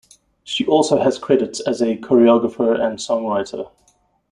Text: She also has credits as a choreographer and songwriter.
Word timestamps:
She 0.43 0.65
also 0.65 0.99
has 1.03 1.19
credits 1.19 1.59
as 1.59 1.79
a 1.79 1.95
choreographer 1.95 2.73
and 2.73 2.97
songwriter. 2.97 3.69